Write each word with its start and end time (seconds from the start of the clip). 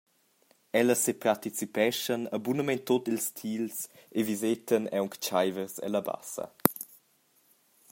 Ellas 0.79 1.01
separticipeschan 1.07 2.21
a 2.35 2.37
bunamein 2.45 2.81
tut 2.87 3.05
ils 3.13 3.27
tils 3.39 3.77
e 4.17 4.19
visetan 4.27 4.85
aunc 4.97 5.13
tscheivers 5.17 5.73
ella 5.85 6.01
Bassa. 6.07 6.45